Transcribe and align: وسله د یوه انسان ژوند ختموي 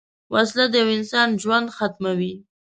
وسله 0.33 0.65
د 0.69 0.73
یوه 0.81 0.93
انسان 0.99 1.29
ژوند 1.41 1.67
ختموي 1.77 2.33